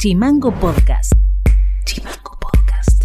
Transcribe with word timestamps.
Chimango 0.00 0.50
Podcast. 0.58 1.12
Chimango 1.84 2.38
Podcast. 2.40 3.04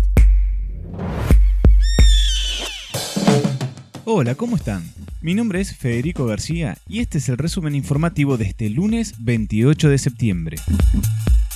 Hola, 4.05 4.35
¿cómo 4.35 4.55
están? 4.55 4.89
Mi 5.19 5.33
nombre 5.33 5.59
es 5.59 5.75
Federico 5.75 6.25
García 6.25 6.77
y 6.87 7.01
este 7.01 7.17
es 7.17 7.27
el 7.27 7.37
resumen 7.37 7.75
informativo 7.75 8.37
de 8.37 8.45
este 8.45 8.69
lunes 8.69 9.15
28 9.19 9.89
de 9.89 9.97
septiembre. 9.97 10.57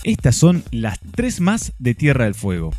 Estas 0.04 0.36
son 0.36 0.62
las 0.72 0.99
tres 1.15 1.40
más 1.40 1.71
de 1.79 1.96
Tierra 1.96 2.26
del 2.26 2.35
Fuego. 2.35 2.71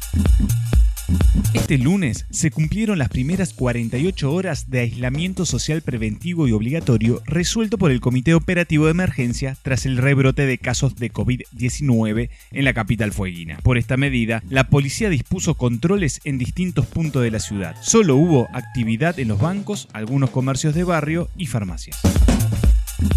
Este 1.55 1.79
lunes 1.79 2.27
se 2.31 2.51
cumplieron 2.51 2.99
las 2.99 3.09
primeras 3.09 3.53
48 3.53 4.33
horas 4.33 4.71
de 4.71 4.81
aislamiento 4.81 5.45
social 5.45 5.83
preventivo 5.83 6.47
y 6.47 6.53
obligatorio 6.53 7.23
resuelto 7.27 7.79
por 7.79 7.91
el 7.91 8.01
Comité 8.01 8.35
Operativo 8.35 8.85
de 8.85 8.93
Emergencia 8.93 9.57
tras 9.63 9.87
el 9.87 9.97
rebrote 9.97 10.47
de 10.47 10.59
casos 10.59 10.97
de 10.97 11.13
COVID-19 11.13 12.31
en 12.53 12.65
la 12.65 12.75
capital 12.75 13.13
fueguina. 13.13 13.59
Por 13.63 13.79
esta 13.79 13.97
medida, 13.97 14.43
la 14.49 14.69
policía 14.69 15.09
dispuso 15.11 15.55
controles 15.55 16.21
en 16.25 16.39
distintos 16.39 16.87
puntos 16.87 17.23
de 17.23 17.31
la 17.31 17.41
ciudad. 17.41 17.77
Solo 17.83 18.17
hubo 18.17 18.49
actividad 18.53 19.19
en 19.19 19.29
los 19.29 19.41
bancos, 19.41 19.89
algunos 19.93 20.31
comercios 20.31 20.75
de 20.75 20.85
barrio 20.85 21.29
y 21.37 21.47
farmacias. 21.47 22.01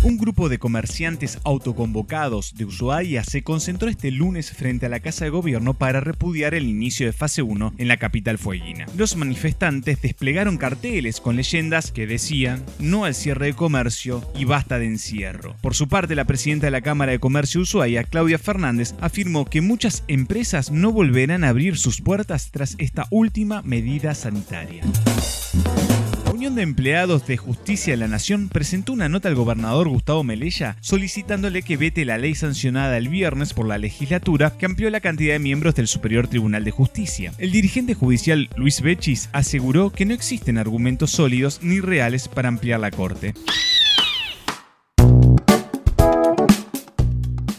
Un 0.04 0.18
grupo 0.18 0.50
de 0.50 0.60
comerciantes 0.60 1.40
autoconvocados 1.44 2.56
de 2.56 2.66
Ushuaia 2.66 3.24
se 3.24 3.44
concentró 3.44 3.90
este 3.90 4.12
lunes 4.12 4.52
frente 4.52 4.86
a 4.86 4.90
la 4.90 5.00
Casa 5.00 5.26
de 5.26 5.32
Gobierno 5.32 5.74
para 5.74 6.00
repudiar 6.00 6.54
el 6.54 6.68
inicio 6.68 7.06
de 7.06 7.14
fase 7.14 7.42
1 7.42 7.74
en 7.78 7.88
la 7.88 7.98
capital 7.98 8.38
fueguina. 8.38 8.86
Los 8.98 9.16
manifestantes 9.16 10.02
desplegaron 10.02 10.58
carteles 10.58 11.20
con 11.20 11.36
leyendas 11.36 11.92
que 11.92 12.08
decían 12.08 12.64
no 12.80 13.06
al 13.06 13.16
cierre 13.16 13.48
de 13.48 13.54
comercio 13.54 14.24
y 14.38 14.46
basta 14.46 14.80
de 14.80 14.86
encierro. 14.86 15.56
Por 15.62 15.76
su 15.76 15.88
parte, 15.88 16.16
la 16.16 16.26
presidenta 16.26 16.68
de 16.68 16.72
la 16.72 16.82
Cámara 16.82 17.12
de 17.12 17.20
Comercio 17.20 17.60
de 17.60 17.64
Ushuaia, 17.64 18.04
Claudia 18.04 18.40
Fernández, 18.40 18.96
afirmó 19.02 19.46
que 19.46 19.62
muchas 19.62 20.04
empresas 20.08 20.72
no 20.72 20.92
volverán 20.92 21.44
a 21.44 21.50
abrir 21.50 21.78
sus 21.78 22.02
puertas 22.02 22.52
tras 22.52 22.76
esta 22.78 23.08
última 23.10 23.62
medida 23.64 24.16
sanitaria. 24.16 24.84
Unión 26.44 26.56
de 26.56 26.64
Empleados 26.64 27.26
de 27.26 27.38
Justicia 27.38 27.94
de 27.94 27.98
la 27.98 28.10
Nación 28.10 28.50
presentó 28.50 28.92
una 28.92 29.08
nota 29.08 29.30
al 29.30 29.36
gobernador 29.36 29.88
Gustavo 29.88 30.26
Melella 30.26 30.76
solicitándole 30.82 31.62
que 31.62 31.78
vete 31.78 32.04
la 32.04 32.18
ley 32.18 32.36
sancionada 32.36 32.98
el 32.98 33.08
viernes 33.08 33.54
por 33.54 33.66
la 33.66 33.78
legislatura 33.78 34.52
que 34.58 34.66
amplió 34.66 34.90
la 34.90 35.00
cantidad 35.00 35.36
de 35.36 35.40
miembros 35.40 35.74
del 35.74 35.88
Superior 35.88 36.28
Tribunal 36.28 36.66
de 36.66 36.72
Justicia. 36.72 37.32
El 37.38 37.54
dirigente 37.54 37.94
judicial 37.94 38.50
Luis 38.58 38.82
Bechis 38.82 39.30
aseguró 39.32 39.92
que 39.92 40.06
no 40.06 40.14
existen 40.14 40.58
argumentos 40.58 41.12
sólidos 41.12 41.60
ni 41.64 41.80
reales 41.80 42.28
para 42.28 42.50
ampliar 42.50 42.82
la 42.82 42.92
Corte. 42.92 43.34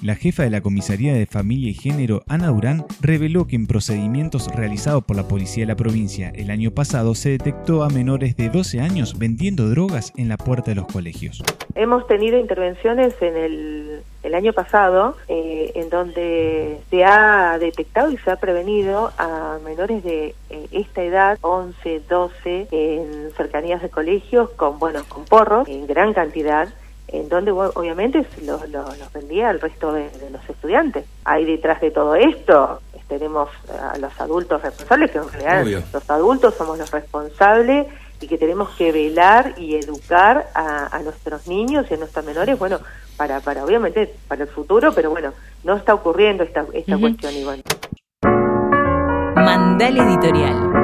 La 0.05 0.17
jefa 0.17 0.43
de 0.43 0.51
la 0.51 0.61
Comisaría 0.61 1.15
de 1.15 1.25
Familia 1.25 1.71
y 1.71 1.73
Género, 1.73 2.25
Ana 2.29 2.49
Durán, 2.49 2.85
reveló 3.01 3.47
que 3.47 3.57
en 3.57 3.67
procedimientos 3.67 4.55
realizados 4.55 5.03
por 5.03 5.17
la 5.17 5.27
policía 5.27 5.63
de 5.63 5.69
la 5.69 5.77
provincia 5.77 6.31
el 6.35 6.51
año 6.51 6.73
pasado 6.73 7.15
se 7.15 7.31
detectó 7.31 7.83
a 7.83 7.89
menores 7.89 8.37
de 8.37 8.51
12 8.51 8.83
años 8.83 9.19
vendiendo 9.19 9.67
drogas 9.67 10.13
en 10.19 10.29
la 10.29 10.37
puerta 10.37 10.73
de 10.73 10.75
los 10.75 10.89
colegios. 10.89 11.43
Hemos 11.75 12.07
tenido 12.07 12.39
intervenciones 12.39 13.15
en 13.23 13.35
el, 13.35 14.35
año 14.35 14.53
pasado 14.53 15.17
eh, 15.29 15.73
en 15.75 15.89
donde 15.89 16.81
se 16.91 17.05
ha 17.05 17.57
detectado 17.59 18.11
y 18.11 18.19
se 18.19 18.31
ha 18.31 18.37
prevenido 18.37 19.11
a 19.17 19.59
menores 19.65 20.05
de 20.05 20.35
eh, 20.51 20.67
esta 20.73 21.03
edad, 21.03 21.39
11, 21.41 22.03
12, 22.11 22.69
en 22.73 23.31
cercanías 23.39 23.81
de 23.81 23.89
colegios 23.89 24.51
con, 24.51 24.79
bueno, 24.79 25.03
con 25.09 25.25
porros 25.25 25.67
en 25.67 25.87
gran 25.87 26.13
cantidad 26.13 26.69
en 27.09 27.29
donde 27.29 27.53
obviamente 27.53 28.27
los 28.43 29.13
vendía 29.13 29.51
al 29.51 29.61
resto 29.61 29.93
de, 29.93 30.11
los 30.31 30.49
estudiantes. 30.49 31.05
Ahí 31.25 31.45
detrás 31.45 31.81
de 31.81 31.91
todo 31.91 32.15
esto 32.15 32.81
tenemos 33.09 33.49
a 33.93 33.99
los 33.99 34.19
adultos 34.21 34.63
responsables, 34.63 35.11
que 35.11 35.19
en 35.19 35.29
realidad 35.31 35.85
los 35.93 36.11
adultos 36.11 36.55
somos 36.55 36.79
los 36.79 36.91
responsables 36.91 37.87
y 38.21 38.27
que 38.27 38.39
tenemos 38.39 38.71
que 38.71 38.93
velar 38.93 39.55
y 39.59 39.77
educar 39.77 40.49
a, 40.55 40.99
nuestros 41.03 41.47
niños 41.47 41.87
y 41.91 41.95
a 41.95 41.97
nuestros 41.97 42.25
menores, 42.25 42.59
bueno, 42.59 42.79
para, 43.17 43.41
para 43.41 43.65
obviamente 43.65 44.13
para 44.29 44.45
el 44.45 44.49
futuro, 44.49 44.93
pero 44.95 45.11
bueno, 45.11 45.33
no 45.63 45.77
está 45.77 45.95
ocurriendo 45.95 46.43
esta, 46.43 46.65
esta 46.73 46.99
cuestión 46.99 47.35
igual. 47.35 47.63
Mandal 49.37 49.99
Editorial. 49.99 50.84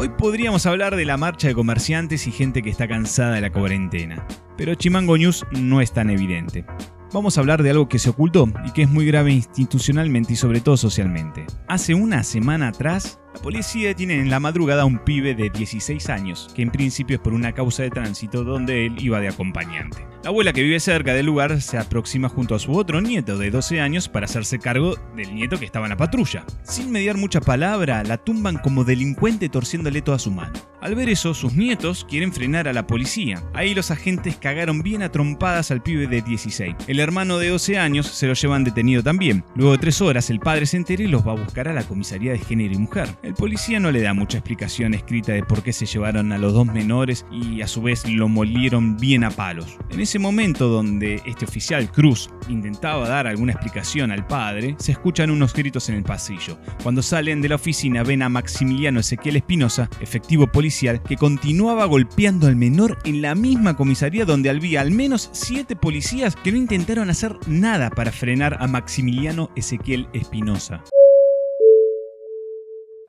Hoy 0.00 0.10
podríamos 0.10 0.64
hablar 0.64 0.94
de 0.94 1.04
la 1.04 1.16
marcha 1.16 1.48
de 1.48 1.56
comerciantes 1.56 2.28
y 2.28 2.30
gente 2.30 2.62
que 2.62 2.70
está 2.70 2.86
cansada 2.86 3.34
de 3.34 3.40
la 3.40 3.50
cuarentena, 3.50 4.24
pero 4.56 4.76
Chimango 4.76 5.18
News 5.18 5.44
no 5.50 5.80
es 5.80 5.92
tan 5.92 6.08
evidente. 6.08 6.64
Vamos 7.12 7.36
a 7.36 7.40
hablar 7.40 7.64
de 7.64 7.70
algo 7.70 7.88
que 7.88 7.98
se 7.98 8.10
ocultó 8.10 8.48
y 8.64 8.70
que 8.70 8.82
es 8.82 8.88
muy 8.88 9.06
grave 9.06 9.32
institucionalmente 9.32 10.34
y 10.34 10.36
sobre 10.36 10.60
todo 10.60 10.76
socialmente. 10.76 11.46
Hace 11.66 11.94
una 11.94 12.22
semana 12.22 12.68
atrás, 12.68 13.18
la 13.34 13.42
policía 13.42 13.92
tiene 13.92 14.20
en 14.20 14.30
la 14.30 14.38
madrugada 14.38 14.82
a 14.82 14.84
un 14.86 14.98
pibe 14.98 15.34
de 15.34 15.50
16 15.50 16.08
años, 16.10 16.48
que 16.54 16.62
en 16.62 16.70
principio 16.70 17.16
es 17.16 17.20
por 17.20 17.34
una 17.34 17.52
causa 17.52 17.82
de 17.82 17.90
tránsito 17.90 18.44
donde 18.44 18.86
él 18.86 18.94
iba 19.00 19.18
de 19.18 19.28
acompañante. 19.28 20.06
La 20.24 20.30
abuela 20.30 20.52
que 20.52 20.64
vive 20.64 20.80
cerca 20.80 21.14
del 21.14 21.26
lugar 21.26 21.60
se 21.60 21.78
aproxima 21.78 22.28
junto 22.28 22.56
a 22.56 22.58
su 22.58 22.72
otro 22.72 23.00
nieto 23.00 23.38
de 23.38 23.52
12 23.52 23.80
años 23.80 24.08
para 24.08 24.24
hacerse 24.24 24.58
cargo 24.58 24.96
del 25.14 25.32
nieto 25.32 25.58
que 25.58 25.64
estaba 25.64 25.86
en 25.86 25.90
la 25.90 25.96
patrulla. 25.96 26.44
Sin 26.64 26.90
mediar 26.90 27.16
mucha 27.16 27.40
palabra, 27.40 28.02
la 28.02 28.16
tumban 28.16 28.58
como 28.58 28.82
delincuente 28.82 29.48
torciéndole 29.48 30.02
toda 30.02 30.18
su 30.18 30.32
mano. 30.32 30.54
Al 30.80 30.94
ver 30.94 31.08
eso, 31.08 31.34
sus 31.34 31.54
nietos 31.54 32.06
quieren 32.08 32.32
frenar 32.32 32.68
a 32.68 32.72
la 32.72 32.86
policía. 32.86 33.42
Ahí 33.52 33.74
los 33.74 33.90
agentes 33.90 34.36
cagaron 34.36 34.82
bien 34.82 35.02
a 35.02 35.10
trompadas 35.10 35.70
al 35.70 35.82
pibe 35.82 36.06
de 36.06 36.22
16. 36.22 36.74
El 36.86 37.00
hermano 37.00 37.38
de 37.38 37.48
12 37.48 37.78
años 37.78 38.06
se 38.06 38.28
lo 38.28 38.34
llevan 38.34 38.62
detenido 38.62 39.02
también. 39.02 39.44
Luego 39.56 39.72
de 39.72 39.78
tres 39.78 40.00
horas, 40.00 40.30
el 40.30 40.38
padre 40.38 40.66
se 40.66 40.76
entera 40.76 41.02
y 41.02 41.08
los 41.08 41.26
va 41.26 41.32
a 41.32 41.36
buscar 41.42 41.66
a 41.66 41.72
la 41.72 41.82
comisaría 41.82 42.32
de 42.32 42.38
género 42.38 42.74
y 42.74 42.78
mujer. 42.78 43.08
El 43.22 43.34
policía 43.34 43.80
no 43.80 43.90
le 43.90 44.02
da 44.02 44.14
mucha 44.14 44.38
explicación 44.38 44.94
escrita 44.94 45.32
de 45.32 45.42
por 45.42 45.62
qué 45.62 45.72
se 45.72 45.86
llevaron 45.86 46.30
a 46.32 46.38
los 46.38 46.52
dos 46.52 46.66
menores 46.66 47.26
y 47.30 47.60
a 47.60 47.66
su 47.66 47.82
vez 47.82 48.08
lo 48.08 48.28
molieron 48.28 48.96
bien 48.96 49.24
a 49.24 49.30
palos. 49.30 49.78
En 49.90 50.00
ese 50.00 50.17
momento 50.18 50.68
donde 50.68 51.22
este 51.26 51.44
oficial 51.44 51.90
Cruz 51.90 52.30
intentaba 52.48 53.08
dar 53.08 53.26
alguna 53.26 53.52
explicación 53.52 54.10
al 54.10 54.26
padre, 54.26 54.76
se 54.78 54.92
escuchan 54.92 55.30
unos 55.30 55.52
gritos 55.52 55.88
en 55.88 55.96
el 55.96 56.02
pasillo. 56.02 56.58
Cuando 56.82 57.02
salen 57.02 57.40
de 57.40 57.48
la 57.48 57.56
oficina 57.56 58.02
ven 58.02 58.22
a 58.22 58.28
Maximiliano 58.28 59.00
Ezequiel 59.00 59.36
Espinosa, 59.36 59.88
efectivo 60.00 60.46
policial, 60.46 61.02
que 61.02 61.16
continuaba 61.16 61.84
golpeando 61.84 62.46
al 62.46 62.56
menor 62.56 62.98
en 63.04 63.22
la 63.22 63.34
misma 63.34 63.76
comisaría 63.76 64.24
donde 64.24 64.50
había 64.50 64.80
al 64.80 64.90
menos 64.90 65.30
siete 65.32 65.76
policías 65.76 66.36
que 66.36 66.52
no 66.52 66.58
intentaron 66.58 67.10
hacer 67.10 67.36
nada 67.46 67.90
para 67.90 68.12
frenar 68.12 68.56
a 68.60 68.66
Maximiliano 68.66 69.50
Ezequiel 69.56 70.08
Espinosa. 70.12 70.82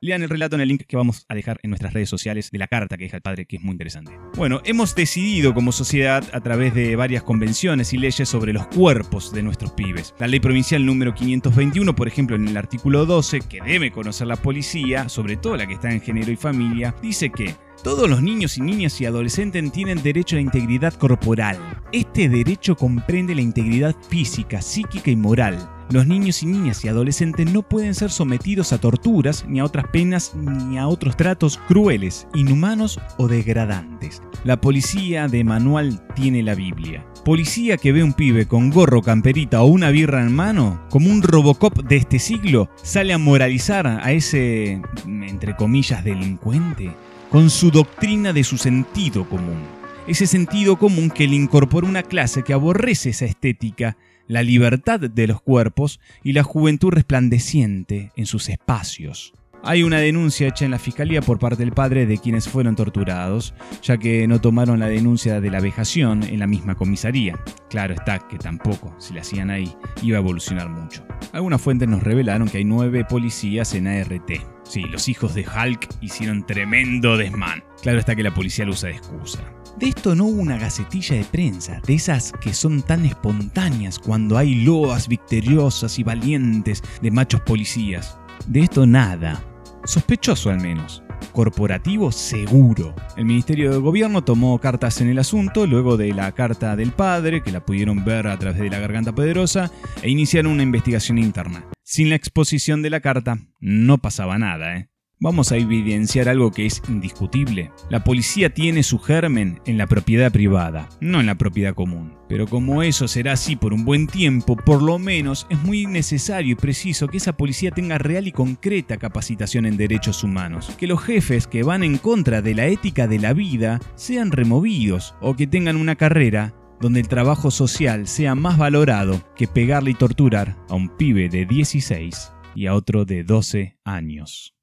Lean 0.02 0.22
el 0.22 0.30
relato 0.30 0.56
en 0.56 0.62
el 0.62 0.68
link 0.68 0.84
que 0.88 0.96
vamos 0.96 1.26
a 1.28 1.34
dejar 1.34 1.60
en 1.62 1.68
nuestras 1.68 1.92
redes 1.92 2.08
sociales 2.08 2.50
de 2.50 2.58
la 2.58 2.68
carta 2.68 2.96
que 2.96 3.04
deja 3.04 3.18
el 3.18 3.22
padre, 3.22 3.44
que 3.44 3.56
es 3.56 3.62
muy 3.62 3.72
interesante. 3.72 4.12
Bueno, 4.34 4.62
hemos 4.64 4.94
decidido 4.94 5.52
como 5.52 5.72
sociedad, 5.72 6.24
a 6.32 6.40
través 6.40 6.74
de 6.74 6.96
varias 6.96 7.22
convenciones 7.22 7.92
y 7.92 7.98
leyes 7.98 8.26
sobre 8.26 8.54
los 8.54 8.66
cuerpos 8.68 9.30
de 9.30 9.42
nuestros 9.42 9.72
pibes. 9.72 10.14
La 10.18 10.26
ley 10.26 10.40
provincial 10.40 10.86
número 10.86 11.14
521, 11.14 11.94
por 11.94 12.08
ejemplo, 12.08 12.34
en 12.34 12.48
el 12.48 12.56
artículo 12.56 13.04
12, 13.04 13.40
que 13.40 13.60
debe 13.60 13.90
conocer 13.90 14.26
la 14.26 14.36
policía, 14.36 15.10
sobre 15.10 15.36
todo 15.36 15.58
la 15.58 15.66
que 15.66 15.74
está 15.74 15.90
en 15.90 16.00
género 16.00 16.32
y 16.32 16.36
familia, 16.36 16.94
dice 17.02 17.28
que 17.28 17.54
todos 17.84 18.08
los 18.08 18.22
niños 18.22 18.56
y 18.56 18.62
niñas 18.62 18.98
y 19.02 19.04
adolescentes 19.04 19.70
tienen 19.70 20.02
derecho 20.02 20.36
a 20.36 20.38
la 20.38 20.42
integridad 20.42 20.94
corporal. 20.94 21.58
Este 21.92 22.30
derecho 22.30 22.74
comprende 22.74 23.34
la 23.34 23.42
integridad 23.42 23.94
física, 24.08 24.62
psíquica 24.62 25.10
y 25.10 25.16
moral 25.16 25.68
los 25.90 26.06
niños 26.06 26.42
y 26.42 26.46
niñas 26.46 26.84
y 26.84 26.88
adolescentes 26.88 27.52
no 27.52 27.62
pueden 27.62 27.94
ser 27.94 28.10
sometidos 28.10 28.72
a 28.72 28.78
torturas, 28.78 29.44
ni 29.48 29.58
a 29.60 29.64
otras 29.64 29.86
penas, 29.88 30.34
ni 30.34 30.78
a 30.78 30.86
otros 30.86 31.16
tratos 31.16 31.58
crueles, 31.68 32.28
inhumanos 32.34 33.00
o 33.18 33.26
degradantes. 33.26 34.22
La 34.44 34.60
policía 34.60 35.26
de 35.26 35.42
manual 35.42 36.00
tiene 36.14 36.42
la 36.42 36.54
Biblia. 36.54 37.04
Policía 37.24 37.76
que 37.76 37.92
ve 37.92 38.04
un 38.04 38.14
pibe 38.14 38.46
con 38.46 38.70
gorro, 38.70 39.02
camperita 39.02 39.62
o 39.62 39.66
una 39.66 39.90
birra 39.90 40.22
en 40.22 40.32
mano, 40.32 40.80
como 40.90 41.10
un 41.10 41.22
Robocop 41.22 41.82
de 41.82 41.96
este 41.96 42.18
siglo, 42.18 42.70
sale 42.82 43.12
a 43.12 43.18
moralizar 43.18 43.86
a 43.86 44.12
ese, 44.12 44.80
entre 45.06 45.56
comillas, 45.56 46.04
delincuente, 46.04 46.92
con 47.30 47.50
su 47.50 47.70
doctrina 47.70 48.32
de 48.32 48.44
su 48.44 48.58
sentido 48.58 49.28
común. 49.28 49.58
Ese 50.06 50.26
sentido 50.26 50.78
común 50.78 51.10
que 51.10 51.28
le 51.28 51.36
incorpora 51.36 51.86
una 51.86 52.02
clase 52.02 52.42
que 52.42 52.52
aborrece 52.52 53.10
esa 53.10 53.26
estética 53.26 53.96
la 54.30 54.44
libertad 54.44 55.00
de 55.00 55.26
los 55.26 55.42
cuerpos 55.42 55.98
y 56.22 56.34
la 56.34 56.44
juventud 56.44 56.92
resplandeciente 56.92 58.12
en 58.14 58.26
sus 58.26 58.48
espacios. 58.48 59.34
Hay 59.64 59.82
una 59.82 59.98
denuncia 59.98 60.46
hecha 60.46 60.64
en 60.64 60.70
la 60.70 60.78
fiscalía 60.78 61.20
por 61.20 61.40
parte 61.40 61.64
del 61.64 61.72
padre 61.72 62.06
de 62.06 62.16
quienes 62.16 62.48
fueron 62.48 62.76
torturados, 62.76 63.54
ya 63.82 63.98
que 63.98 64.28
no 64.28 64.40
tomaron 64.40 64.78
la 64.78 64.86
denuncia 64.86 65.40
de 65.40 65.50
la 65.50 65.60
vejación 65.60 66.22
en 66.22 66.38
la 66.38 66.46
misma 66.46 66.76
comisaría. 66.76 67.40
Claro 67.68 67.94
está 67.94 68.20
que 68.20 68.38
tampoco, 68.38 68.94
si 69.00 69.14
la 69.14 69.22
hacían 69.22 69.50
ahí, 69.50 69.74
iba 70.00 70.18
a 70.18 70.20
evolucionar 70.20 70.68
mucho. 70.68 71.04
Algunas 71.32 71.60
fuentes 71.60 71.88
nos 71.88 72.04
revelaron 72.04 72.48
que 72.48 72.58
hay 72.58 72.64
nueve 72.64 73.04
policías 73.04 73.74
en 73.74 73.88
ART. 73.88 74.30
Sí, 74.62 74.82
los 74.84 75.08
hijos 75.08 75.34
de 75.34 75.44
Hulk 75.44 75.88
hicieron 76.00 76.46
tremendo 76.46 77.16
desmán. 77.16 77.64
Claro 77.82 77.98
está 77.98 78.14
que 78.14 78.22
la 78.22 78.34
policía 78.34 78.64
lo 78.64 78.72
usa 78.72 78.90
de 78.90 78.96
excusa. 78.96 79.42
De 79.78 79.88
esto 79.88 80.14
no 80.14 80.26
hubo 80.26 80.42
una 80.42 80.58
gacetilla 80.58 81.16
de 81.16 81.24
prensa, 81.24 81.80
de 81.86 81.94
esas 81.94 82.32
que 82.40 82.52
son 82.52 82.82
tan 82.82 83.06
espontáneas 83.06 83.98
cuando 83.98 84.36
hay 84.36 84.56
loas 84.56 85.08
victoriosas 85.08 85.98
y 85.98 86.02
valientes 86.02 86.82
de 87.00 87.10
machos 87.10 87.40
policías. 87.40 88.18
De 88.46 88.60
esto 88.60 88.86
nada. 88.86 89.42
Sospechoso 89.84 90.50
al 90.50 90.60
menos. 90.60 91.02
Corporativo 91.32 92.12
seguro. 92.12 92.94
El 93.16 93.24
Ministerio 93.24 93.70
de 93.70 93.78
Gobierno 93.78 94.22
tomó 94.22 94.58
cartas 94.58 95.00
en 95.00 95.08
el 95.08 95.18
asunto 95.18 95.66
luego 95.66 95.96
de 95.96 96.12
la 96.12 96.32
carta 96.32 96.76
del 96.76 96.92
padre, 96.92 97.42
que 97.42 97.52
la 97.52 97.64
pudieron 97.64 98.04
ver 98.04 98.26
a 98.26 98.38
través 98.38 98.60
de 98.60 98.68
la 98.68 98.78
garganta 98.78 99.14
poderosa, 99.14 99.70
e 100.02 100.10
iniciaron 100.10 100.52
una 100.52 100.62
investigación 100.62 101.18
interna. 101.18 101.64
Sin 101.82 102.10
la 102.10 102.16
exposición 102.16 102.82
de 102.82 102.90
la 102.90 103.00
carta, 103.00 103.38
no 103.60 103.98
pasaba 103.98 104.38
nada, 104.38 104.76
¿eh? 104.76 104.89
Vamos 105.22 105.52
a 105.52 105.58
evidenciar 105.58 106.30
algo 106.30 106.50
que 106.50 106.64
es 106.64 106.80
indiscutible. 106.88 107.70
La 107.90 108.02
policía 108.02 108.54
tiene 108.54 108.82
su 108.82 108.98
germen 108.98 109.60
en 109.66 109.76
la 109.76 109.86
propiedad 109.86 110.32
privada, 110.32 110.88
no 111.02 111.20
en 111.20 111.26
la 111.26 111.34
propiedad 111.34 111.74
común. 111.74 112.16
Pero 112.26 112.46
como 112.46 112.82
eso 112.82 113.06
será 113.06 113.32
así 113.32 113.54
por 113.54 113.74
un 113.74 113.84
buen 113.84 114.06
tiempo, 114.06 114.56
por 114.56 114.80
lo 114.80 114.98
menos 114.98 115.46
es 115.50 115.58
muy 115.62 115.84
necesario 115.84 116.52
y 116.52 116.54
preciso 116.54 117.06
que 117.06 117.18
esa 117.18 117.36
policía 117.36 117.70
tenga 117.70 117.98
real 117.98 118.28
y 118.28 118.32
concreta 118.32 118.96
capacitación 118.96 119.66
en 119.66 119.76
derechos 119.76 120.24
humanos. 120.24 120.74
Que 120.78 120.86
los 120.86 121.02
jefes 121.02 121.46
que 121.46 121.64
van 121.64 121.82
en 121.82 121.98
contra 121.98 122.40
de 122.40 122.54
la 122.54 122.68
ética 122.68 123.06
de 123.06 123.18
la 123.18 123.34
vida 123.34 123.78
sean 123.96 124.32
removidos 124.32 125.14
o 125.20 125.36
que 125.36 125.46
tengan 125.46 125.76
una 125.76 125.96
carrera 125.96 126.54
donde 126.80 127.00
el 127.00 127.08
trabajo 127.08 127.50
social 127.50 128.08
sea 128.08 128.34
más 128.34 128.56
valorado 128.56 129.22
que 129.36 129.46
pegarle 129.46 129.90
y 129.90 129.94
torturar 129.94 130.56
a 130.70 130.76
un 130.76 130.88
pibe 130.96 131.28
de 131.28 131.44
16 131.44 132.32
y 132.54 132.68
a 132.68 132.74
otro 132.74 133.04
de 133.04 133.22
12 133.22 133.76
años. 133.84 134.54